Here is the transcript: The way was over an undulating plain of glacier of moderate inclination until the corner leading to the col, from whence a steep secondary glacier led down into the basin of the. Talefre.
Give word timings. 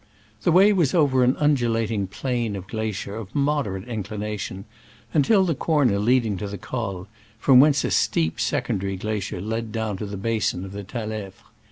The 0.41 0.51
way 0.51 0.73
was 0.73 0.95
over 0.95 1.23
an 1.23 1.35
undulating 1.37 2.07
plain 2.07 2.55
of 2.55 2.65
glacier 2.65 3.15
of 3.15 3.35
moderate 3.35 3.87
inclination 3.87 4.65
until 5.13 5.45
the 5.45 5.53
corner 5.53 5.99
leading 5.99 6.37
to 6.37 6.47
the 6.47 6.57
col, 6.57 7.07
from 7.37 7.59
whence 7.59 7.83
a 7.83 7.91
steep 7.91 8.39
secondary 8.39 8.95
glacier 8.97 9.39
led 9.39 9.71
down 9.71 9.91
into 9.91 10.07
the 10.07 10.17
basin 10.17 10.65
of 10.65 10.71
the. 10.71 10.83
Talefre. 10.83 11.45